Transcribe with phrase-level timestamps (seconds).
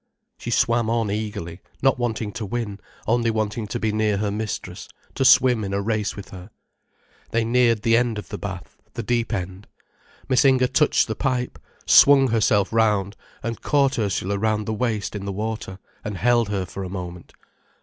[0.39, 4.87] She swam on eagerly, not wanting to win, only wanting to be near her mistress,
[5.13, 6.49] to swim in a race with her.
[7.29, 9.67] They neared the end of the bath, the deep end.
[10.27, 15.25] Miss Inger touched the pipe, swung herself round, and caught Ursula round the waist in
[15.25, 17.33] the water, and held her for a moment.